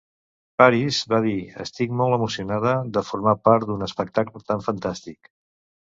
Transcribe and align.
Parisse 0.61 1.11
va 1.13 1.19
dir: 1.25 1.33
"Estic 1.65 1.93
molt 2.01 2.17
emocionada 2.19 2.73
de 2.99 3.07
formar 3.13 3.37
part 3.51 3.71
d'un 3.71 3.91
espectacle 3.93 4.47
tan 4.53 4.69
fantàstic". 4.71 5.37